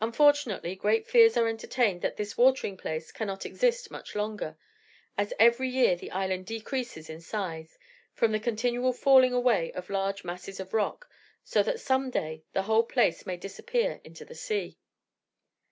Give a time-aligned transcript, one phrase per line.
[0.00, 4.56] Unfortunately, great fears are entertained that this watering place cannot exist much longer,
[5.18, 7.76] as every year the island decreases in size,
[8.14, 11.10] from the continual falling away of large masses of rock,
[11.44, 14.78] so that some day the whole place may disappear into the sea.